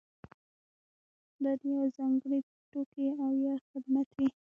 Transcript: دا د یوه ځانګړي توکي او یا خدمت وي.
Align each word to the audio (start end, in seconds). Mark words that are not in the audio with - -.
دا 1.43 1.51
د 1.59 1.61
یوه 1.73 1.85
ځانګړي 1.97 2.39
توکي 2.71 3.07
او 3.23 3.29
یا 3.45 3.55
خدمت 3.69 4.07
وي. 4.17 4.27